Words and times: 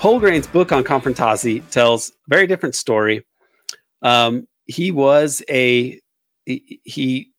Poulgrain's 0.00 0.46
book 0.46 0.72
on 0.72 0.82
Konfrontasi 0.82 1.68
tells 1.68 2.08
a 2.08 2.12
very 2.28 2.46
different 2.46 2.74
story. 2.74 3.26
Um, 4.00 4.48
he 4.64 4.90
was 4.90 5.42
a 5.50 6.00
he, 6.46 6.80
he 6.84 7.30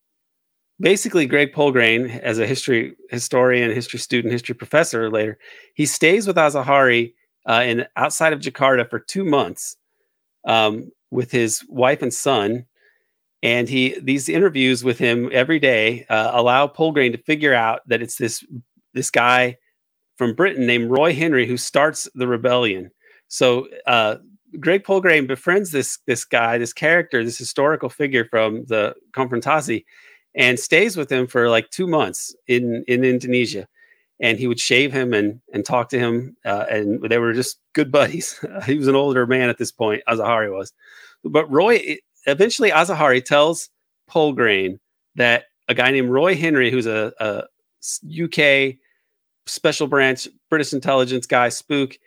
basically 0.80 1.26
Greg 1.26 1.54
Poulgrain, 1.54 2.20
as 2.20 2.38
a 2.38 2.46
history 2.46 2.96
historian, 3.10 3.72
history 3.72 3.98
student, 3.98 4.32
history 4.32 4.54
professor 4.54 5.10
later, 5.10 5.40
he 5.74 5.88
stays 5.88 6.28
with 6.28 6.36
Azahari 6.36 7.14
uh, 7.48 7.64
in 7.66 7.88
outside 7.96 8.32
of 8.32 8.42
Jakarta 8.42 8.88
for 8.88 9.00
two 9.00 9.26
months 9.26 9.76
um, 10.46 10.92
with 11.10 11.32
his 11.32 11.66
wife 11.68 12.04
and 12.04 12.14
son. 12.14 12.68
And 13.42 13.70
he 13.70 14.00
these 14.00 14.30
interviews 14.30 14.84
with 14.84 15.00
him 15.00 15.32
every 15.34 15.58
day 15.58 16.06
uh, 16.10 16.30
allow 16.32 16.68
Poulgrain 16.68 17.12
to 17.14 17.18
figure 17.18 17.56
out 17.56 17.82
that 17.88 18.04
it's 18.04 18.18
this 18.18 18.46
this 18.94 19.10
guy 19.10 19.58
from 20.22 20.36
Britain 20.36 20.68
named 20.68 20.92
Roy 20.92 21.16
Henry 21.16 21.48
who 21.48 21.58
starts 21.58 22.08
the 22.14 22.28
rebellion. 22.28 22.92
So 23.28 23.68
uh, 23.88 24.18
Greg 24.60 24.84
Poulgrain 24.84 25.26
befriends 25.26 25.72
this 25.72 25.98
this 26.06 26.26
guy, 26.26 26.60
this 26.60 26.74
character, 26.74 27.24
this 27.24 27.40
historical 27.40 27.90
figure 27.90 28.26
from 28.26 28.66
the 28.66 28.94
Konfrontasi, 29.14 29.84
and 30.36 30.60
stays 30.60 30.96
with 30.96 31.12
him 31.12 31.26
for 31.26 31.50
like 31.50 31.72
two 31.72 31.88
months 31.88 32.36
in 32.48 32.84
in 32.88 33.04
Indonesia. 33.04 33.68
And 34.20 34.38
he 34.38 34.46
would 34.46 34.60
shave 34.60 34.94
him 34.94 35.12
and 35.12 35.42
and 35.52 35.66
talk 35.66 35.90
to 35.90 35.98
him, 35.98 36.38
uh, 36.46 36.66
and 36.70 37.02
they 37.02 37.18
were 37.18 37.34
just 37.34 37.58
good 37.74 37.92
buddies. 37.92 38.40
he 38.68 38.76
was 38.76 38.88
an 38.88 38.96
older 38.96 39.26
man 39.26 39.50
at 39.50 39.58
this 39.58 39.72
point, 39.72 40.04
Azahari 40.08 40.56
was, 40.56 40.72
but 41.24 41.50
Roy 41.52 41.98
eventually 42.28 42.70
Azahari 42.70 43.26
tells 43.26 43.72
Poulgrain 44.08 44.78
that 45.16 45.46
a 45.68 45.74
guy 45.74 45.90
named 45.90 46.12
Roy 46.12 46.36
Henry, 46.36 46.70
who's 46.70 46.86
a, 46.86 47.12
a 47.20 47.46
UK 48.06 48.78
special 49.52 49.88
branch 49.88 50.28
British 50.50 50.74
intelligence 50.74 51.26
guy, 51.26 51.50
spook, 51.50 51.98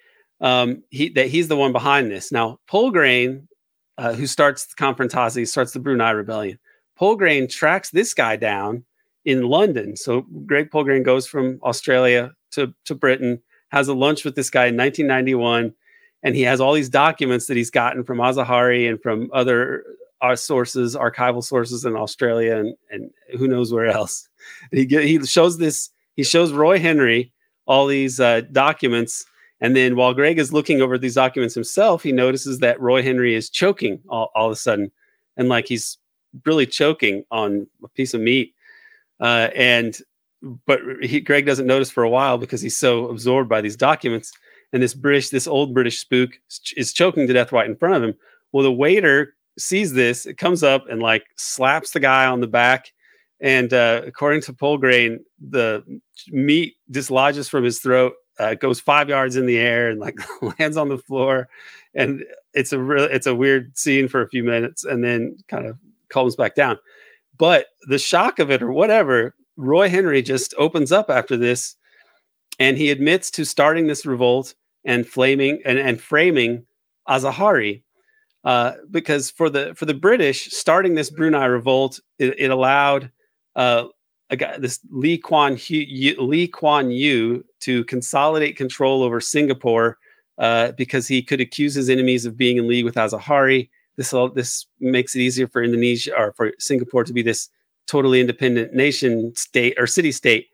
um, 0.41 0.83
he 0.91 1.11
that 1.11 1.29
he's 1.29 1.49
the 1.49 1.57
one 1.57 1.73
behind 1.73 2.11
this. 2.11 2.33
Now, 2.33 2.59
Poulgrain, 2.71 3.47
uh, 3.99 4.15
who 4.15 4.27
starts 4.27 4.67
the 4.67 4.75
Konfrontasi, 4.83 5.47
starts 5.47 5.73
the 5.73 5.81
Brunei 5.81 6.11
Rebellion. 6.11 6.59
Poulgrain 6.99 7.49
tracks 7.49 7.91
this 7.91 8.15
guy 8.15 8.37
down 8.37 8.85
in 9.25 9.43
London. 9.43 9.97
So 9.97 10.23
Greg 10.47 10.71
Poulgrain 10.71 11.05
goes 11.05 11.27
from 11.27 11.59
Australia 11.63 12.33
to, 12.53 12.73
to 12.87 12.95
Britain, 12.95 13.43
has 13.69 13.89
a 13.89 13.95
lunch 13.95 14.25
with 14.25 14.37
this 14.37 14.51
guy 14.51 14.67
in 14.67 14.77
1991, 14.77 15.75
and 16.23 16.35
he 16.35 16.43
has 16.43 16.61
all 16.61 16.73
these 16.73 16.89
documents 16.89 17.47
that 17.47 17.57
he's 17.57 17.71
gotten 17.71 18.05
from 18.05 18.19
Azahari 18.19 18.89
and 18.89 19.01
from 19.03 19.31
other 19.33 19.85
our 20.21 20.37
sources, 20.37 20.97
archival 20.97 21.45
sources 21.45 21.85
in 21.85 21.97
Australia 21.97 22.57
and, 22.57 22.75
and 22.91 23.11
who 23.39 23.47
knows 23.47 23.73
where 23.73 23.89
else. 23.89 24.27
he 24.71 24.87
he 24.87 25.23
shows 25.27 25.59
this. 25.59 25.91
He 26.17 26.23
shows 26.23 26.53
Roy 26.53 26.79
Henry 26.79 27.34
all 27.67 27.87
these 27.87 28.21
uh, 28.21 28.43
documents 28.53 29.25
and 29.65 29.75
then 29.75 29.97
while 29.97 30.13
Greg 30.13 30.39
is 30.39 30.53
looking 30.53 30.83
over 30.83 30.99
these 30.99 31.15
documents 31.15 31.55
himself, 31.55 32.03
he 32.03 32.13
notices 32.13 32.59
that 32.59 32.79
Roy 32.81 33.03
Henry 33.03 33.35
is 33.35 33.49
choking 33.49 33.99
all, 34.11 34.31
all 34.35 34.47
of 34.47 34.53
a 34.53 34.57
sudden, 34.57 34.91
and 35.39 35.49
like 35.49 35.67
he's 35.67 35.97
really 36.45 36.67
choking 36.67 37.25
on 37.31 37.67
a 37.83 37.89
piece 37.89 38.13
of 38.13 38.21
meat. 38.21 38.55
Uh, 39.21 39.49
and 39.55 39.99
but 40.67 40.81
he, 41.01 41.19
Greg 41.21 41.47
doesn't 41.47 41.67
notice 41.67 41.91
for 41.91 42.03
a 42.03 42.11
while 42.11 42.37
because 42.37 42.61
he's 42.61 42.77
so 42.77 43.09
absorbed 43.09 43.49
by 43.49 43.63
these 43.63 43.75
documents. 43.75 44.33
And 44.75 44.83
this 44.83 44.93
British, 44.93 45.31
this 45.31 45.47
old 45.47 45.73
British 45.73 45.99
spook 45.99 46.33
is 46.77 46.93
choking 46.93 47.27
to 47.27 47.33
death 47.33 47.51
right 47.51 47.69
in 47.69 47.77
front 47.77 47.95
of 47.95 48.03
him. 48.03 48.15
Well, 48.53 48.65
the 48.65 48.73
waiter 48.73 49.35
sees 49.57 49.95
this, 49.95 50.27
it 50.27 50.37
comes 50.37 50.63
up 50.63 50.85
and 50.91 51.01
like 51.01 51.25
slaps 51.37 51.93
the 51.93 52.01
guy 52.01 52.27
on 52.27 52.41
the 52.41 52.47
back. 52.47 52.93
And 53.45 53.75
uh, 53.75 54.01
according 54.07 54.41
to 54.43 54.55
Poulgrain, 54.55 55.19
the 55.39 55.85
meat 56.29 56.77
dislodges 56.91 57.47
from 57.47 57.63
his 57.63 57.79
throat 57.79 58.15
uh, 58.39 58.55
goes 58.55 58.81
five 58.81 59.11
yards 59.11 59.37
in 59.37 59.45
the 59.45 59.59
air 59.59 59.91
and 59.91 60.01
like 60.01 60.19
lands 60.59 60.79
on 60.79 60.89
the 60.89 60.97
floor, 60.97 61.49
and 61.95 62.25
it's 62.55 62.73
a 62.73 62.79
real 62.79 63.05
it's 63.05 63.27
a 63.27 63.35
weird 63.35 63.77
scene 63.77 64.09
for 64.09 64.23
a 64.23 64.29
few 64.31 64.43
minutes, 64.43 64.83
and 64.85 65.05
then 65.05 65.37
kind 65.49 65.67
of 65.67 65.79
calms 66.09 66.37
back 66.37 66.55
down. 66.55 66.79
But 67.37 67.67
the 67.87 67.99
shock 67.99 68.39
of 68.39 68.51
it 68.51 68.63
or 68.63 68.73
whatever, 68.73 69.35
Roy 69.59 69.91
Henry 69.91 70.23
just 70.23 70.55
opens 70.57 70.91
up 70.91 71.11
after 71.11 71.37
this, 71.37 71.77
and 72.59 72.79
he 72.79 72.91
admits 72.91 73.31
to 73.33 73.45
starting 73.45 73.89
this 73.89 74.07
revolt 74.07 74.55
and 74.87 75.07
flaming 75.07 75.61
and, 75.67 75.79
and 75.79 76.01
framing 76.01 76.65
Azahari. 77.07 77.83
Uh, 78.43 78.73
because 78.91 79.31
for 79.31 79.51
the 79.51 79.75
for 79.75 79.85
the 79.85 79.93
British, 79.93 80.51
starting 80.51 80.95
this 80.95 81.11
Brunei 81.11 81.45
revolt, 81.45 82.01
it, 82.19 82.35
it 82.39 82.51
allowed 82.51 83.11
uh, 83.57 83.85
a 84.31 84.37
guy, 84.37 84.59
this 84.59 84.81
Lee 84.91 85.19
Kuan 85.19 85.59
Yew, 85.67 86.17
Lee 86.21 86.49
Kuan 86.49 86.91
Yew 86.91 87.45
to 87.61 87.85
consolidate 87.85 88.57
control 88.57 89.03
over 89.03 89.21
Singapore 89.21 89.99
uh, 90.39 90.73
because 90.73 91.07
he 91.07 91.23
could 91.23 91.41
accuse 91.41 91.75
his 91.75 91.91
enemies 91.91 92.25
of 92.25 92.37
being 92.37 92.57
in 92.57 92.69
league 92.69 92.85
with 92.85 92.97
Azahari. 92.97 93.69
This 93.97 94.13
all, 94.13 94.29
this 94.29 94.67
makes 94.81 95.15
it 95.15 95.21
easier 95.21 95.47
for 95.47 95.63
Indonesia 95.63 96.13
or 96.17 96.33
for 96.33 96.53
Singapore 96.59 97.05
to 97.05 97.13
be 97.13 97.23
this 97.23 97.49
totally 97.87 98.21
independent 98.21 98.73
nation 98.73 99.33
state 99.37 99.75
or 99.79 99.87
city 99.87 100.11
state 100.11 100.49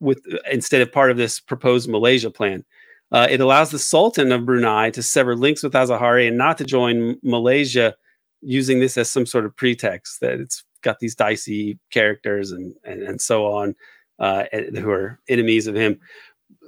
with 0.00 0.20
instead 0.50 0.80
of 0.80 0.92
part 0.92 1.10
of 1.10 1.16
this 1.16 1.40
proposed 1.40 1.88
Malaysia 1.88 2.30
plan. 2.30 2.64
Uh, 3.10 3.26
it 3.30 3.40
allows 3.40 3.70
the 3.70 3.78
Sultan 3.78 4.32
of 4.32 4.44
Brunei 4.44 4.90
to 4.90 5.02
sever 5.02 5.34
links 5.34 5.62
with 5.62 5.72
Azahari 5.72 6.28
and 6.28 6.36
not 6.36 6.58
to 6.58 6.64
join 6.64 7.16
Malaysia 7.22 7.94
using 8.40 8.80
this 8.80 8.96
as 8.96 9.10
some 9.10 9.26
sort 9.26 9.46
of 9.46 9.56
pretext 9.56 10.20
that 10.20 10.40
it's 10.40 10.62
got 10.82 10.98
these 11.00 11.14
dicey 11.14 11.78
characters 11.90 12.52
and 12.52 12.74
and, 12.84 13.02
and 13.02 13.20
so 13.20 13.46
on 13.46 13.74
uh, 14.18 14.44
who 14.52 14.90
are 14.90 15.18
enemies 15.28 15.66
of 15.66 15.74
him. 15.74 15.98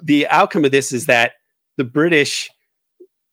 The 0.03 0.27
outcome 0.29 0.65
of 0.65 0.71
this 0.71 0.93
is 0.93 1.07
that 1.07 1.33
the 1.77 1.85
British 1.85 2.51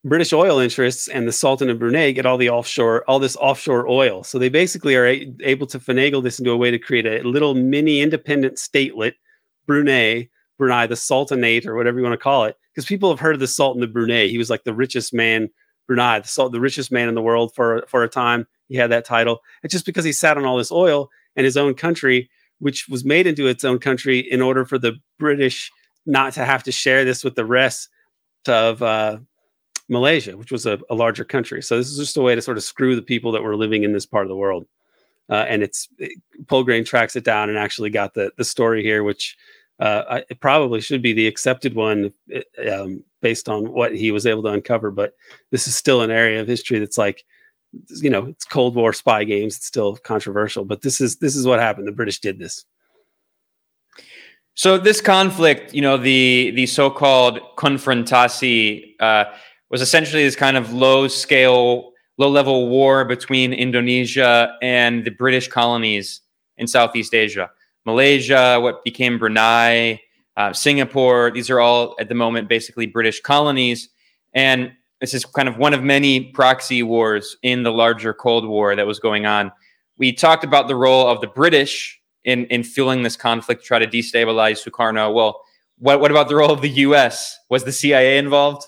British 0.03 0.31
oil 0.31 0.59
interests 0.59 1.07
and 1.07 1.27
the 1.27 1.33
Sultan 1.33 1.69
of 1.69 1.79
Brunei 1.79 2.11
get 2.11 2.25
all 2.25 2.38
the 2.38 2.49
offshore, 2.49 3.03
all 3.09 3.19
this 3.19 3.35
offshore 3.38 3.89
oil. 3.89 4.23
So 4.23 4.39
they 4.39 4.47
basically 4.47 4.95
are 4.95 5.05
a- 5.05 5.33
able 5.43 5.67
to 5.67 5.79
finagle 5.79 6.23
this 6.23 6.39
into 6.39 6.51
a 6.51 6.57
way 6.57 6.71
to 6.71 6.79
create 6.79 7.05
a 7.05 7.27
little 7.27 7.55
mini 7.55 7.99
independent 7.99 8.55
statelet, 8.55 9.13
Brunei, 9.65 10.29
Brunei, 10.57 10.88
the 10.88 10.95
Sultanate 10.95 11.65
or 11.65 11.75
whatever 11.75 11.97
you 11.97 12.03
want 12.03 12.13
to 12.13 12.23
call 12.23 12.45
it, 12.45 12.55
because 12.73 12.85
people 12.85 13.09
have 13.09 13.19
heard 13.19 13.35
of 13.35 13.41
the 13.41 13.47
Sultan 13.47 13.83
of 13.83 13.91
Brunei. 13.91 14.27
He 14.27 14.38
was 14.38 14.49
like 14.49 14.63
the 14.63 14.73
richest 14.73 15.13
man, 15.13 15.49
Brunei, 15.88 16.19
the, 16.19 16.49
the 16.49 16.61
richest 16.61 16.91
man 16.91 17.09
in 17.09 17.15
the 17.15 17.21
world 17.21 17.53
for 17.53 17.83
for 17.88 18.03
a 18.03 18.09
time 18.09 18.47
he 18.67 18.75
had 18.75 18.91
that 18.91 19.05
title. 19.05 19.39
It's 19.63 19.72
just 19.72 19.85
because 19.85 20.05
he 20.05 20.11
sat 20.11 20.38
on 20.38 20.45
all 20.45 20.57
this 20.57 20.72
oil 20.72 21.09
in 21.35 21.45
his 21.45 21.57
own 21.57 21.73
country, 21.73 22.29
which 22.59 22.88
was 22.89 23.05
made 23.05 23.28
into 23.28 23.47
its 23.47 23.63
own 23.63 23.79
country 23.79 24.19
in 24.19 24.41
order 24.41 24.66
for 24.66 24.78
the 24.78 24.94
British 25.19 25.72
not 26.05 26.33
to 26.33 26.45
have 26.45 26.63
to 26.63 26.72
share 26.72 27.06
this 27.06 27.23
with 27.23 27.35
the 27.35 27.45
rest 27.45 27.89
of 28.47 28.81
uh, 28.81 29.17
Malaysia, 29.89 30.38
which 30.38 30.51
was 30.51 30.66
a, 30.66 30.79
a, 30.89 30.95
larger 30.95 31.23
country. 31.23 31.61
So 31.61 31.77
this 31.77 31.89
is 31.89 31.97
just 31.97 32.17
a 32.17 32.22
way 32.22 32.33
to 32.33 32.41
sort 32.41 32.57
of 32.57 32.63
screw 32.63 32.95
the 32.95 33.01
people 33.01 33.31
that 33.33 33.44
were 33.44 33.57
living 33.57 33.83
in 33.83 33.94
this 33.94 34.06
part 34.06 34.23
of 34.23 34.29
the 34.29 34.35
world. 34.35 34.66
Uh, 35.29 35.45
and 35.47 35.61
it's 35.61 35.89
it, 35.97 36.17
Poulgrain 36.45 36.85
tracks 36.85 37.17
it 37.17 37.25
down 37.25 37.50
and 37.50 37.57
actually 37.57 37.89
got 37.89 38.13
the 38.13 38.31
the 38.38 38.45
story 38.45 38.81
here, 38.83 39.03
which 39.03 39.35
uh, 39.79 40.22
it 40.29 40.39
probably 40.39 40.81
should 40.81 41.01
be 41.01 41.13
the 41.13 41.27
accepted 41.27 41.75
one 41.75 42.13
um, 42.72 43.03
based 43.22 43.50
on 43.50 43.72
what 43.72 43.95
he 43.95 44.11
was 44.11 44.25
able 44.25 44.44
to 44.44 44.50
uncover. 44.50 44.89
But 44.89 45.13
this 45.51 45.67
is 45.67 45.75
still 45.75 46.01
an 46.01 46.11
area 46.11 46.39
of 46.39 46.47
history 46.47 46.79
that's 46.79 46.97
like 46.97 47.25
you 48.01 48.09
know 48.09 48.25
it's 48.25 48.45
cold 48.45 48.75
war 48.75 48.94
spy 48.94 49.23
games 49.23 49.57
it's 49.57 49.65
still 49.65 49.97
controversial 49.97 50.63
but 50.65 50.81
this 50.81 51.01
is 51.01 51.18
this 51.18 51.36
is 51.36 51.45
what 51.45 51.59
happened. 51.59 51.88
The 51.88 51.91
british 51.91 52.19
did 52.19 52.39
this. 52.39 52.65
So 54.53 54.77
this 54.77 55.01
conflict 55.01 55.74
you 55.74 55.81
know 55.81 55.97
the 55.97 56.51
the 56.56 56.65
so-called 56.65 57.39
konfrontasi 57.57 58.95
uh, 59.00 59.25
was 59.69 59.81
essentially 59.81 60.24
this 60.24 60.36
kind 60.36 60.57
of 60.57 60.74
low 60.74 61.07
scale 61.07 61.91
low 62.18 62.30
level 62.30 62.69
war 62.69 63.06
between 63.06 63.53
indonesia 63.53 64.57
and 64.62 65.06
the 65.06 65.12
british 65.12 65.47
colonies 65.47 66.21
in 66.57 66.68
southeast 66.68 67.13
asia. 67.13 67.50
Malaysia 67.86 68.59
what 68.59 68.83
became 68.83 69.18
brunei 69.18 70.01
uh, 70.38 70.53
singapore 70.53 71.31
these 71.31 71.50
are 71.50 71.59
all 71.59 71.95
at 72.00 72.09
the 72.09 72.15
moment 72.15 72.47
basically 72.47 72.88
british 72.88 73.21
colonies. 73.21 73.89
And 74.33 74.71
this 75.01 75.13
is 75.13 75.25
kind 75.25 75.47
of 75.47 75.57
one 75.57 75.73
of 75.73 75.83
many 75.83 76.31
proxy 76.31 76.83
wars 76.83 77.38
in 77.44 77.63
the 77.63 77.71
larger 77.71 78.13
Cold 78.13 78.47
War 78.47 78.75
that 78.75 78.88
was 78.88 78.99
going 78.99 79.25
on. 79.25 79.51
We 79.97 80.13
talked 80.13 80.44
about 80.44 80.67
the 80.67 80.75
role 80.75 81.07
of 81.07 81.21
the 81.21 81.27
British 81.27 81.99
in, 82.23 82.45
in 82.45 82.63
fueling 82.63 83.03
this 83.03 83.15
conflict, 83.15 83.61
to 83.61 83.67
try 83.67 83.79
to 83.79 83.88
destabilize 83.88 84.67
Sukarno. 84.67 85.13
Well, 85.13 85.41
what, 85.79 86.01
what 86.01 86.11
about 86.11 86.27
the 86.27 86.35
role 86.35 86.51
of 86.51 86.61
the 86.61 86.69
U.S.? 86.69 87.38
Was 87.49 87.63
the 87.63 87.71
CIA 87.71 88.17
involved? 88.17 88.65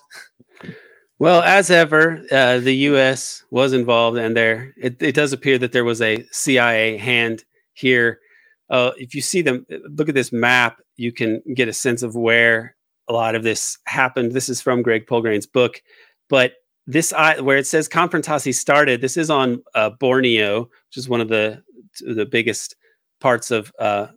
Well, 1.19 1.41
as 1.41 1.69
ever, 1.69 2.23
uh, 2.31 2.59
the 2.59 2.75
U.S. 2.75 3.43
was 3.51 3.73
involved, 3.73 4.17
and 4.17 4.37
there 4.37 4.73
it, 4.77 5.01
it, 5.01 5.15
does 5.15 5.33
appear 5.33 5.57
that 5.57 5.73
there 5.73 5.83
was 5.83 6.01
a 6.01 6.25
CIA 6.31 6.95
hand 6.95 7.43
here. 7.73 8.21
Uh, 8.69 8.91
if 8.95 9.13
you 9.13 9.21
see 9.21 9.41
them, 9.41 9.65
look 9.69 10.07
at 10.07 10.15
this 10.15 10.31
map, 10.31 10.79
you 10.95 11.11
can 11.11 11.41
get 11.53 11.67
a 11.67 11.73
sense 11.73 12.03
of 12.03 12.15
where 12.15 12.77
a 13.09 13.13
lot 13.13 13.35
of 13.35 13.43
this 13.43 13.77
happened. 13.85 14.31
This 14.31 14.47
is 14.47 14.61
from 14.61 14.81
Greg 14.81 15.07
Poulgrain's 15.07 15.45
book. 15.45 15.81
But 16.29 16.53
this 16.87 17.11
where 17.11 17.57
it 17.57 17.67
says 17.67 17.89
Konfrontasi 17.89 18.53
started, 18.53 19.01
this 19.01 19.17
is 19.17 19.29
on 19.29 19.61
uh, 19.75 19.91
Borneo, 19.99 20.61
which 20.61 20.97
is 20.97 21.09
one 21.09 21.21
of 21.21 21.29
the 21.29 21.61
the 22.01 22.25
biggest 22.25 22.75
parts 23.19 23.51
of 23.51 23.71
uh, 23.79 24.07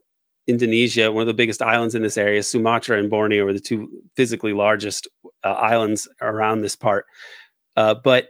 Indonesia, 0.46 1.10
one 1.10 1.22
of 1.22 1.26
the 1.26 1.34
biggest 1.34 1.62
islands 1.62 1.94
in 1.94 2.02
this 2.02 2.18
area. 2.18 2.42
Sumatra 2.42 2.98
and 2.98 3.10
Borneo 3.10 3.46
are 3.46 3.52
the 3.52 3.60
two 3.60 3.88
physically 4.16 4.52
largest 4.52 5.08
uh, 5.44 5.48
islands 5.48 6.08
around 6.20 6.60
this 6.62 6.76
part. 6.76 7.06
Uh, 7.76 7.94
but 7.94 8.28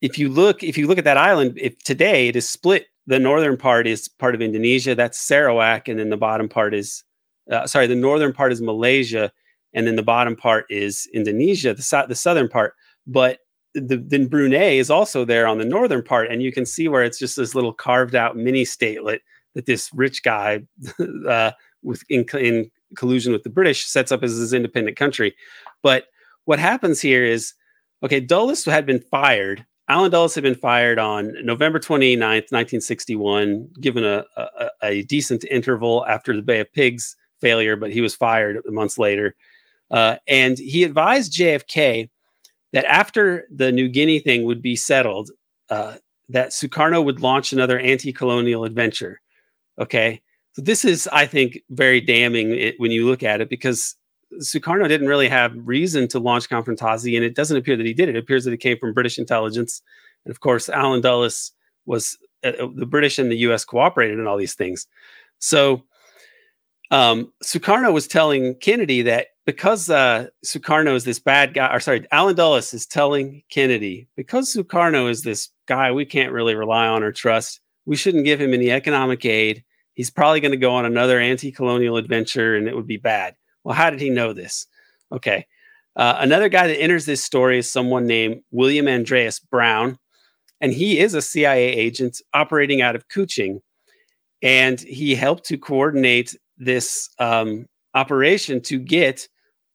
if 0.00 0.18
you 0.18 0.28
look, 0.28 0.62
if 0.62 0.76
you 0.76 0.86
look 0.86 0.98
at 0.98 1.04
that 1.04 1.16
island, 1.16 1.54
if 1.56 1.78
today 1.78 2.28
it 2.28 2.36
is 2.36 2.48
split, 2.48 2.86
the 3.06 3.18
northern 3.18 3.56
part 3.56 3.86
is 3.86 4.08
part 4.08 4.34
of 4.34 4.42
Indonesia. 4.42 4.94
That's 4.94 5.18
Sarawak, 5.18 5.88
and 5.88 5.98
then 5.98 6.10
the 6.10 6.16
bottom 6.16 6.48
part 6.48 6.74
is, 6.74 7.04
uh, 7.50 7.66
sorry, 7.66 7.86
the 7.86 7.94
northern 7.94 8.32
part 8.32 8.52
is 8.52 8.60
Malaysia, 8.60 9.32
and 9.72 9.86
then 9.86 9.96
the 9.96 10.02
bottom 10.02 10.36
part 10.36 10.66
is 10.68 11.08
Indonesia, 11.12 11.74
the 11.74 11.82
so- 11.82 12.06
the 12.06 12.14
southern 12.14 12.48
part. 12.48 12.74
But 13.06 13.40
the, 13.74 13.96
then 13.96 14.26
Brunei 14.26 14.78
is 14.78 14.90
also 14.90 15.24
there 15.24 15.46
on 15.46 15.58
the 15.58 15.64
northern 15.64 16.02
part, 16.02 16.30
and 16.30 16.42
you 16.42 16.52
can 16.52 16.64
see 16.64 16.88
where 16.88 17.02
it's 17.02 17.18
just 17.18 17.36
this 17.36 17.54
little 17.54 17.72
carved 17.72 18.14
out 18.14 18.36
mini 18.36 18.64
statelet 18.64 19.20
that 19.54 19.66
this 19.66 19.90
rich 19.92 20.22
guy, 20.22 20.62
uh, 21.28 21.52
with 21.82 22.02
in, 22.08 22.24
in 22.38 22.70
collusion 22.96 23.32
with 23.32 23.42
the 23.42 23.50
British, 23.50 23.86
sets 23.86 24.12
up 24.12 24.22
as 24.22 24.36
his 24.36 24.52
independent 24.52 24.96
country. 24.96 25.34
But 25.82 26.06
what 26.44 26.58
happens 26.58 27.00
here 27.00 27.24
is, 27.24 27.54
okay, 28.02 28.20
Dulles 28.20 28.64
had 28.64 28.86
been 28.86 29.00
fired. 29.00 29.64
Allen 29.88 30.10
Dulles 30.10 30.34
had 30.34 30.44
been 30.44 30.54
fired 30.54 30.98
on 30.98 31.34
November 31.44 31.78
29th, 31.78 32.50
1961, 32.50 33.68
given 33.80 34.04
a, 34.04 34.24
a, 34.36 34.68
a 34.82 35.02
decent 35.02 35.44
interval 35.44 36.06
after 36.06 36.34
the 36.34 36.42
Bay 36.42 36.60
of 36.60 36.72
Pigs 36.72 37.16
failure, 37.40 37.76
but 37.76 37.92
he 37.92 38.00
was 38.00 38.14
fired 38.14 38.58
months 38.66 38.98
later. 38.98 39.34
Uh, 39.90 40.16
and 40.26 40.58
he 40.58 40.84
advised 40.84 41.32
JFK 41.34 42.08
that 42.74 42.84
after 42.86 43.46
the 43.54 43.70
New 43.70 43.88
Guinea 43.88 44.18
thing 44.18 44.44
would 44.44 44.60
be 44.60 44.74
settled, 44.74 45.30
uh, 45.70 45.94
that 46.28 46.50
Sukarno 46.50 47.02
would 47.04 47.20
launch 47.20 47.52
another 47.52 47.78
anti-colonial 47.78 48.64
adventure. 48.64 49.20
Okay, 49.78 50.20
so 50.52 50.62
this 50.62 50.84
is, 50.84 51.08
I 51.12 51.26
think, 51.26 51.60
very 51.70 52.00
damning 52.00 52.50
it, 52.50 52.74
when 52.78 52.90
you 52.90 53.06
look 53.06 53.22
at 53.22 53.40
it 53.40 53.48
because 53.48 53.94
Sukarno 54.40 54.88
didn't 54.88 55.06
really 55.06 55.28
have 55.28 55.52
reason 55.56 56.08
to 56.08 56.18
launch 56.18 56.48
Konfrontasi, 56.48 57.14
and 57.14 57.24
it 57.24 57.36
doesn't 57.36 57.56
appear 57.56 57.76
that 57.76 57.86
he 57.86 57.94
did 57.94 58.08
it. 58.08 58.16
Appears 58.16 58.44
that 58.44 58.52
it 58.52 58.58
came 58.58 58.76
from 58.76 58.92
British 58.92 59.18
intelligence, 59.18 59.80
and 60.24 60.32
of 60.32 60.40
course, 60.40 60.68
Allen 60.68 61.00
Dulles 61.00 61.52
was 61.86 62.18
uh, 62.44 62.48
uh 62.60 62.68
the 62.74 62.86
British 62.86 63.20
and 63.20 63.30
the 63.30 63.38
U.S. 63.38 63.64
cooperated 63.64 64.18
in 64.18 64.26
all 64.26 64.36
these 64.36 64.54
things. 64.54 64.88
So 65.38 65.84
um, 66.90 67.32
Sukarno 67.42 67.92
was 67.92 68.06
telling 68.06 68.54
Kennedy 68.56 69.02
that 69.02 69.28
because 69.46 69.90
uh, 69.90 70.28
Sukarno 70.44 70.94
is 70.94 71.04
this 71.04 71.18
bad 71.18 71.54
guy, 71.54 71.74
or 71.74 71.80
sorry, 71.80 72.06
Allen 72.10 72.36
Dulles 72.36 72.72
is 72.72 72.86
telling 72.86 73.42
Kennedy 73.50 74.08
because 74.16 74.54
Sukarno 74.54 75.10
is 75.10 75.22
this 75.22 75.50
guy 75.66 75.92
we 75.92 76.04
can't 76.04 76.32
really 76.32 76.54
rely 76.54 76.86
on 76.86 77.02
or 77.02 77.12
trust. 77.12 77.60
We 77.86 77.96
shouldn't 77.96 78.24
give 78.24 78.40
him 78.40 78.54
any 78.54 78.70
economic 78.70 79.24
aid. 79.24 79.64
He's 79.92 80.10
probably 80.10 80.40
going 80.40 80.52
to 80.52 80.58
go 80.58 80.74
on 80.74 80.86
another 80.86 81.20
anti-colonial 81.20 81.96
adventure, 81.96 82.56
and 82.56 82.66
it 82.66 82.74
would 82.74 82.86
be 82.86 82.96
bad. 82.96 83.36
Well, 83.62 83.74
how 83.74 83.90
did 83.90 84.00
he 84.00 84.10
know 84.10 84.32
this? 84.32 84.66
Okay, 85.12 85.46
uh, 85.96 86.16
another 86.18 86.48
guy 86.48 86.66
that 86.66 86.80
enters 86.80 87.06
this 87.06 87.22
story 87.22 87.58
is 87.58 87.70
someone 87.70 88.06
named 88.06 88.42
William 88.50 88.88
Andreas 88.88 89.38
Brown, 89.38 89.98
and 90.60 90.72
he 90.72 90.98
is 90.98 91.14
a 91.14 91.22
CIA 91.22 91.68
agent 91.68 92.20
operating 92.32 92.82
out 92.82 92.96
of 92.96 93.08
Kuching, 93.08 93.60
and 94.42 94.80
he 94.80 95.14
helped 95.14 95.44
to 95.46 95.58
coordinate 95.58 96.34
this 96.56 97.10
um, 97.18 97.66
operation 97.94 98.60
to 98.62 98.78
get 98.78 99.28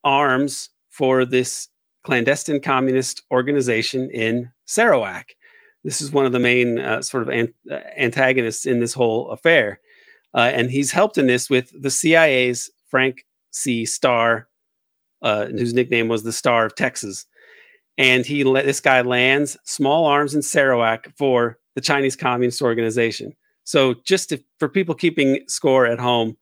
arms 0.04 0.70
for 0.88 1.24
this 1.24 1.68
clandestine 2.04 2.60
communist 2.60 3.22
organization 3.30 4.10
in 4.10 4.50
Sarawak. 4.66 5.34
This 5.84 6.00
is 6.00 6.12
one 6.12 6.26
of 6.26 6.32
the 6.32 6.38
main 6.38 6.78
uh, 6.78 7.02
sort 7.02 7.22
of 7.22 7.28
an- 7.28 7.54
uh, 7.70 7.80
antagonists 7.96 8.66
in 8.66 8.80
this 8.80 8.92
whole 8.92 9.30
affair. 9.30 9.80
Uh, 10.34 10.50
and 10.52 10.70
he's 10.70 10.92
helped 10.92 11.18
in 11.18 11.26
this 11.26 11.50
with 11.50 11.72
the 11.80 11.90
CIA's 11.90 12.70
Frank 12.88 13.24
C. 13.50 13.84
Starr, 13.84 14.48
uh, 15.22 15.46
whose 15.46 15.74
nickname 15.74 16.08
was 16.08 16.22
the 16.22 16.32
Star 16.32 16.66
of 16.66 16.74
Texas. 16.74 17.26
And 17.98 18.24
he 18.24 18.44
let 18.44 18.64
this 18.64 18.80
guy 18.80 19.00
lands 19.02 19.56
small 19.64 20.06
arms 20.06 20.34
in 20.34 20.42
Sarawak 20.42 21.08
for 21.16 21.58
the 21.74 21.80
Chinese 21.80 22.16
Communist 22.16 22.62
Organization. 22.62 23.34
So, 23.64 23.94
just 24.04 24.30
to, 24.30 24.42
for 24.58 24.68
people 24.68 24.94
keeping 24.94 25.44
score 25.46 25.86
at 25.86 25.98
home, 25.98 26.36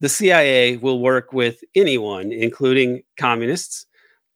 the 0.00 0.08
CIA 0.08 0.76
will 0.76 1.00
work 1.00 1.32
with 1.32 1.62
anyone, 1.74 2.32
including 2.32 3.02
communists, 3.18 3.86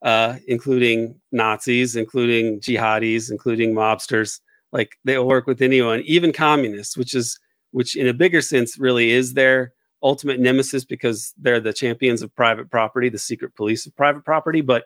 uh, 0.03 0.37
including 0.49 1.21
Nazis, 1.31 1.97
including 1.97 2.61
jihadis, 2.61 3.31
including 3.31 3.75
mobsters. 3.75 4.41
Like 4.73 4.97
they'll 5.05 5.27
work 5.27 5.47
with 5.47 5.63
anyone, 5.63 6.01
even 6.05 6.33
communists, 6.33 6.97
which 6.97 7.15
is 7.15 7.39
which 7.71 7.97
in 7.97 8.07
a 8.07 8.15
bigger 8.15 8.41
sense 8.41 8.79
really 8.79 9.11
is 9.11 9.35
their 9.35 9.73
ultimate 10.03 10.41
nemesis 10.41 10.85
because 10.85 11.33
they're 11.39 11.61
the 11.61 11.73
champions 11.73 12.23
of 12.23 12.35
private 12.35 12.71
property, 12.71 13.09
the 13.09 13.19
secret 13.19 13.55
police 13.55 13.87
of 13.87 13.97
private 13.97 14.25
property. 14.25 14.61
But 14.61 14.85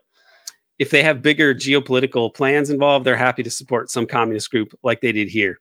if 0.78 0.90
they 0.90 1.02
have 1.02 1.23
bigger 1.23 1.55
geopolitical 1.55 2.32
plans 2.34 2.69
involved, 2.69 3.06
they're 3.06 3.17
happy 3.17 3.43
to 3.43 3.50
support 3.50 3.90
some 3.90 4.06
communist 4.06 4.50
group 4.50 4.78
like 4.82 5.00
they 5.00 5.12
did 5.12 5.28
here. 5.28 5.58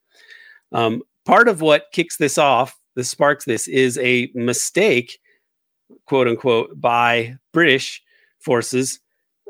Um, 0.71 1.03
part 1.23 1.47
of 1.47 1.61
what 1.61 1.85
kicks 1.93 2.17
this 2.17 2.37
off 2.37 2.77
that 2.95 3.03
sparks 3.03 3.45
this 3.45 3.67
is 3.67 3.97
a 3.99 4.31
mistake, 4.33 5.19
quote 6.05 6.27
unquote, 6.27 6.79
by 6.79 7.37
British 7.53 8.01
forces. 8.39 8.99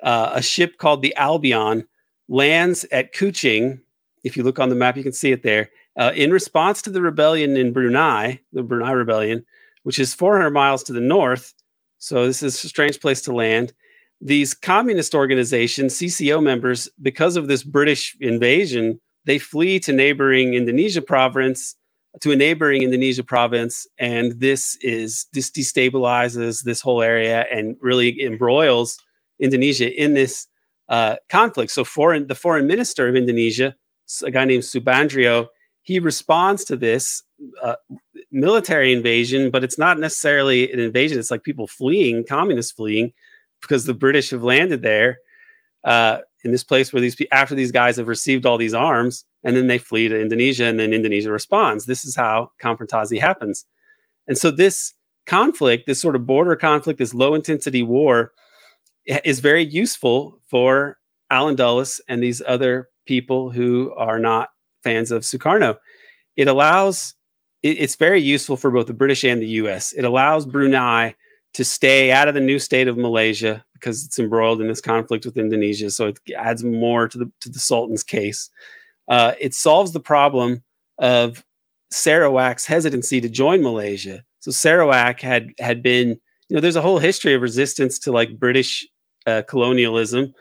Uh, 0.04 0.32
a 0.34 0.42
ship 0.42 0.78
called 0.78 1.02
the 1.02 1.16
Albion 1.16 1.88
lands 2.28 2.86
at 2.92 3.14
Kuching. 3.14 3.80
If 4.24 4.36
you 4.36 4.44
look 4.44 4.60
on 4.60 4.70
the 4.70 4.76
map, 4.76 4.98
you 4.98 5.04
can 5.04 5.14
see 5.14 5.32
it 5.32 5.44
there. 5.44 5.70
Uh, 5.98 6.12
in 6.16 6.32
response 6.32 6.82
to 6.82 6.90
the 6.90 7.02
rebellion 7.02 7.56
in 7.56 7.72
Brunei, 7.72 8.40
the 8.52 8.64
Brunei 8.64 8.92
rebellion, 8.92 9.46
which 9.84 10.00
is 10.00 10.14
400 10.14 10.50
miles 10.50 10.84
to 10.84 10.94
the 10.94 11.00
north. 11.00 11.54
So 12.00 12.26
this 12.26 12.44
is 12.44 12.62
a 12.64 12.68
strange 12.68 13.00
place 13.00 13.22
to 13.22 13.34
land. 13.34 13.74
These 14.20 14.54
communist 14.54 15.14
organizations, 15.14 15.96
CCO 15.96 16.42
members, 16.42 16.90
because 17.02 17.36
of 17.36 17.48
this 17.48 17.64
British 17.64 18.16
invasion, 18.20 19.00
they 19.26 19.38
flee 19.38 19.80
to 19.82 19.94
neighboring 19.94 20.54
Indonesia 20.54 21.02
province 21.02 21.76
to 22.22 22.32
a 22.32 22.36
neighboring 22.36 22.84
Indonesia 22.84 23.24
province, 23.24 23.88
and 23.98 24.40
this 24.40 24.78
is 24.82 25.28
this 25.34 25.52
destabilizes 25.52 26.64
this 26.64 26.82
whole 26.82 27.02
area 27.02 27.46
and 27.52 27.76
really 27.82 28.22
embroils 28.22 28.98
Indonesia 29.40 29.92
in 29.94 30.14
this 30.14 30.48
uh, 30.90 31.16
conflict. 31.30 31.72
So, 31.72 31.84
foreign 31.84 32.28
the 32.28 32.36
foreign 32.36 32.68
minister 32.68 33.08
of 33.08 33.16
Indonesia, 33.16 33.76
a 34.24 34.32
guy 34.32 34.46
named 34.46 34.64
Subandrio, 34.64 35.48
he 35.82 36.00
responds 36.00 36.64
to 36.66 36.76
this 36.76 37.24
uh, 37.62 37.76
military 38.32 38.94
invasion, 38.94 39.52
but 39.52 39.64
it's 39.64 39.78
not 39.78 40.00
necessarily 40.00 40.72
an 40.72 40.80
invasion. 40.80 41.20
It's 41.20 41.32
like 41.32 41.44
people 41.44 41.68
fleeing, 41.68 42.26
communists 42.26 42.72
fleeing, 42.72 43.14
because 43.62 43.86
the 43.86 43.94
British 43.94 44.30
have 44.30 44.44
landed 44.44 44.82
there 44.82 45.18
uh, 45.86 46.20
in 46.46 46.52
this 46.52 46.64
place 46.64 46.94
where 46.94 47.02
these 47.02 47.18
after 47.32 47.56
these 47.56 47.72
guys 47.72 47.98
have 47.98 48.08
received 48.08 48.46
all 48.46 48.58
these 48.58 48.74
arms 48.74 49.26
and 49.44 49.58
then 49.58 49.68
they 49.68 49.80
flee 49.80 50.08
to 50.08 50.20
Indonesia, 50.20 50.66
and 50.66 50.80
then 50.80 50.94
Indonesia 50.94 51.32
responds. 51.32 51.86
This 51.86 52.06
is 52.06 52.16
how 52.16 52.52
Konfrontasi 52.64 53.20
happens. 53.20 53.66
And 54.28 54.38
so 54.38 54.52
this 54.52 54.94
conflict, 55.26 55.88
this 55.88 56.00
sort 56.00 56.16
of 56.16 56.26
border 56.26 56.56
conflict, 56.56 57.00
this 57.00 57.14
low 57.14 57.34
intensity 57.34 57.84
war, 57.84 58.32
is 59.06 59.40
very 59.40 59.64
useful 59.64 60.40
for 60.50 60.98
Allen 61.30 61.56
Dulles 61.56 62.02
and 62.08 62.24
these 62.24 62.42
other 62.48 62.90
people 63.06 63.52
who 63.52 63.94
are 63.98 64.20
not 64.20 64.50
fans 64.84 65.12
of 65.12 65.24
Sukarno. 65.24 65.78
It 66.36 66.48
allows, 66.48 67.16
it's 67.62 67.96
very 67.96 68.22
useful 68.22 68.58
for 68.58 68.72
both 68.72 68.88
the 68.88 68.94
British 68.94 69.24
and 69.24 69.42
the 69.42 69.48
US. 69.48 69.94
It 69.94 70.06
allows 70.06 70.46
Brunei 70.46 71.16
to 71.56 71.66
stay 71.66 72.12
out 72.12 72.28
of 72.28 72.36
the 72.36 72.40
new 72.40 72.60
state 72.60 72.88
of 72.88 72.98
Malaysia 72.98 73.66
because 73.74 74.06
it's 74.06 74.20
embroiled 74.20 74.62
in 74.62 74.68
this 74.68 74.82
conflict 74.82 75.26
with 75.26 75.38
Indonesia. 75.38 75.90
So 75.90 76.08
it 76.08 76.20
adds 76.38 76.64
more 76.64 77.08
to 77.08 77.18
the 77.18 77.32
to 77.42 77.50
the 77.50 77.60
Sultan's 77.60 78.04
case 78.04 78.50
uh, 79.08 79.34
it 79.40 79.54
solves 79.54 79.92
the 79.92 80.00
problem 80.00 80.64
of 80.98 81.44
Sarawak's 81.92 82.66
hesitancy 82.66 83.22
to 83.22 83.30
join 83.30 83.62
Malaysia. 83.62 84.24
So 84.40 84.52
Sarawak 84.52 85.22
had 85.22 85.52
had 85.60 85.82
been, 85.82 86.10
you 86.50 86.56
know, 86.56 86.60
there's 86.60 86.76
a 86.76 86.82
whole 86.82 87.00
history 87.00 87.34
of 87.34 87.42
resistance 87.42 88.00
to 88.00 88.12
like 88.12 88.40
British 88.40 88.88
uh, 89.26 89.44
colonialism, 89.48 90.34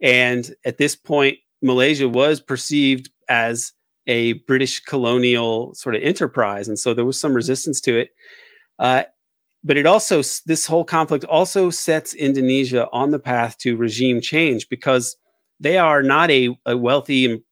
and 0.00 0.54
at 0.64 0.78
this 0.78 0.94
point, 0.94 1.38
Malaysia 1.62 2.08
was 2.08 2.40
perceived 2.40 3.10
as 3.28 3.72
a 4.06 4.34
British 4.46 4.80
colonial 4.80 5.74
sort 5.74 5.94
of 5.94 6.02
enterprise, 6.02 6.68
and 6.68 6.78
so 6.78 6.94
there 6.94 7.04
was 7.04 7.20
some 7.20 7.34
resistance 7.34 7.80
to 7.82 7.98
it. 7.98 8.10
Uh, 8.78 9.04
but 9.64 9.76
it 9.76 9.86
also 9.86 10.22
this 10.46 10.66
whole 10.66 10.84
conflict 10.84 11.24
also 11.24 11.70
sets 11.70 12.14
Indonesia 12.14 12.88
on 12.92 13.10
the 13.10 13.18
path 13.18 13.58
to 13.58 13.76
regime 13.76 14.20
change 14.20 14.68
because 14.68 15.16
they 15.60 15.78
are 15.78 16.02
not 16.02 16.30
a, 16.30 16.56
a 16.66 16.76
wealthy 16.76 17.42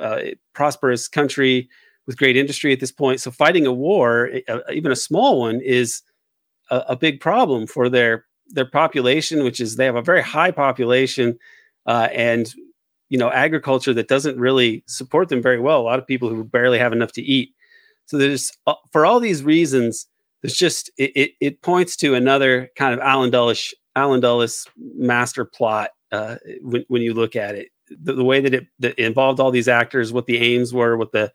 uh, 0.00 0.20
prosperous 0.54 1.08
country 1.08 1.68
with 2.06 2.16
great 2.16 2.36
industry 2.36 2.72
at 2.72 2.80
this 2.80 2.92
point. 2.92 3.20
So 3.20 3.30
fighting 3.30 3.66
a 3.66 3.72
war, 3.72 4.30
uh, 4.48 4.58
even 4.72 4.92
a 4.92 4.96
small 4.96 5.40
one, 5.40 5.60
is 5.60 6.02
a, 6.70 6.78
a, 6.88 6.96
big 6.96 7.20
problem 7.20 7.66
for 7.66 7.88
their 7.88 8.24
their 8.48 8.64
population, 8.64 9.44
which 9.44 9.60
is 9.60 9.76
they 9.76 9.84
have 9.84 9.96
a 9.96 10.02
very 10.02 10.22
high 10.22 10.50
population 10.50 11.38
uh, 11.86 12.08
and 12.12 12.54
you 13.08 13.18
know 13.18 13.30
agriculture 13.30 13.94
that 13.94 14.08
doesn't 14.08 14.38
really 14.38 14.82
support 14.86 15.28
them 15.28 15.42
very 15.42 15.60
well. 15.60 15.80
A 15.80 15.82
lot 15.82 15.98
of 15.98 16.06
people 16.06 16.28
who 16.28 16.44
barely 16.44 16.78
have 16.78 16.92
enough 16.92 17.12
to 17.12 17.22
eat. 17.22 17.54
So 18.06 18.16
there's 18.16 18.52
uh, 18.66 18.74
for 18.90 19.04
all 19.04 19.20
these 19.20 19.42
reasons, 19.42 20.06
there's 20.42 20.54
just 20.54 20.90
it, 20.98 21.12
it, 21.14 21.30
it 21.40 21.62
points 21.62 21.96
to 21.96 22.14
another 22.14 22.68
kind 22.76 22.92
of 22.92 23.00
Allen 23.00 23.30
Dulles 23.30 23.74
Allen 23.96 24.20
Dulles 24.20 24.66
master 24.76 25.44
plot 25.44 25.90
uh, 26.10 26.36
when, 26.60 26.84
when 26.88 27.02
you 27.02 27.14
look 27.14 27.36
at 27.36 27.54
it. 27.54 27.68
The, 27.88 28.14
the 28.14 28.24
way 28.24 28.40
that 28.40 28.54
it, 28.54 28.66
that 28.80 28.98
involved 28.98 29.38
all 29.40 29.50
these 29.50 29.68
actors, 29.68 30.12
what 30.12 30.26
the 30.26 30.38
aims 30.38 30.72
were, 30.74 30.96
what 30.96 31.12
the 31.12 31.32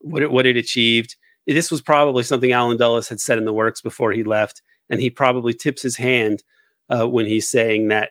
what 0.00 0.22
it, 0.22 0.30
what 0.30 0.46
it 0.46 0.56
achieved. 0.56 1.16
This 1.46 1.70
was 1.70 1.80
probably 1.80 2.22
something 2.22 2.52
Allen 2.52 2.76
Dulles 2.76 3.08
had 3.08 3.20
set 3.20 3.38
in 3.38 3.44
the 3.44 3.52
works 3.52 3.80
before 3.80 4.12
he 4.12 4.24
left, 4.24 4.62
and 4.90 5.00
he 5.00 5.10
probably 5.10 5.54
tips 5.54 5.82
his 5.82 5.96
hand 5.96 6.42
uh, 6.88 7.06
when 7.06 7.26
he's 7.26 7.48
saying 7.48 7.88
that 7.88 8.10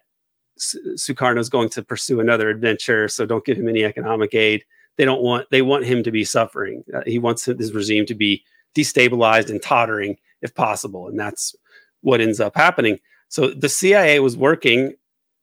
Sukarno 0.57 1.39
is 1.39 1.49
going 1.49 1.69
to 1.69 1.83
pursue 1.83 2.19
another 2.21 2.49
adventure, 2.49 3.07
so 3.09 3.25
don't 3.25 3.43
give 3.43 3.57
him 3.57 3.67
any 3.67 3.83
economic 3.83 4.33
aid. 4.33 4.63
They 4.97 5.05
don't 5.05 5.21
want 5.21 5.47
they 5.51 5.61
want 5.61 5.85
him 5.85 6.03
to 6.03 6.11
be 6.11 6.23
suffering. 6.23 6.83
Uh, 6.93 7.01
he 7.05 7.19
wants 7.19 7.45
his 7.45 7.73
regime 7.73 8.05
to 8.05 8.15
be 8.15 8.43
destabilized 8.75 9.49
and 9.49 9.61
tottering 9.61 10.17
if 10.41 10.53
possible, 10.53 11.07
and 11.07 11.19
that's 11.19 11.55
what 12.01 12.21
ends 12.21 12.39
up 12.39 12.55
happening. 12.55 12.99
So 13.29 13.49
the 13.49 13.69
CIA 13.69 14.19
was 14.19 14.37
working 14.37 14.93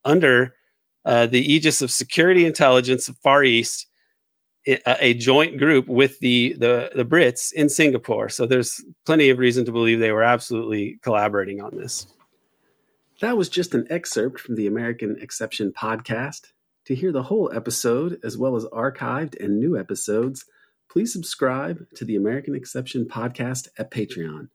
under 0.04 0.54
uh, 1.04 1.26
the 1.26 1.52
aegis 1.52 1.82
of 1.82 1.90
Security 1.90 2.46
Intelligence 2.46 3.08
of 3.08 3.18
Far 3.18 3.42
East, 3.42 3.86
a, 4.66 4.78
a, 4.86 5.14
joint 5.14 5.58
group 5.58 5.88
with 5.88 6.20
the, 6.20 6.52
the 6.52 6.90
the 6.94 7.04
Brits 7.04 7.52
in 7.52 7.68
Singapore. 7.68 8.28
So 8.28 8.46
there's 8.46 8.80
plenty 9.04 9.28
of 9.30 9.38
reason 9.38 9.64
to 9.64 9.72
believe 9.72 9.98
they 9.98 10.12
were 10.12 10.22
absolutely 10.22 11.00
collaborating 11.02 11.60
on 11.60 11.76
this. 11.76 12.06
That 13.20 13.36
was 13.36 13.48
just 13.48 13.74
an 13.74 13.86
excerpt 13.90 14.40
from 14.40 14.54
the 14.54 14.66
American 14.66 15.16
Exception 15.20 15.72
podcast. 15.72 16.52
To 16.86 16.94
hear 16.94 17.12
the 17.12 17.22
whole 17.24 17.52
episode, 17.54 18.20
as 18.24 18.36
well 18.36 18.56
as 18.56 18.64
archived 18.66 19.40
and 19.42 19.58
new 19.58 19.78
episodes, 19.78 20.44
please 20.90 21.12
subscribe 21.12 21.86
to 21.94 22.04
the 22.04 22.16
American 22.16 22.54
Exception 22.54 23.04
podcast 23.06 23.68
at 23.78 23.90
Patreon. 23.90 24.48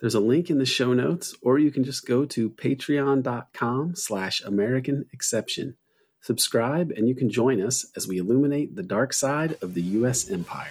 There's 0.00 0.14
a 0.14 0.20
link 0.20 0.48
in 0.48 0.58
the 0.58 0.64
show 0.64 0.94
notes, 0.94 1.34
or 1.42 1.58
you 1.58 1.70
can 1.70 1.84
just 1.84 2.06
go 2.06 2.24
to 2.24 2.48
patreon.com 2.48 3.96
slash 3.96 4.40
American 4.40 5.04
Exception. 5.12 5.76
Subscribe 6.22 6.90
and 6.90 7.06
you 7.06 7.14
can 7.14 7.28
join 7.28 7.60
us 7.60 7.84
as 7.96 8.08
we 8.08 8.16
illuminate 8.16 8.76
the 8.76 8.82
dark 8.82 9.12
side 9.12 9.58
of 9.60 9.74
the 9.74 9.82
U.S. 9.82 10.30
empire. 10.30 10.70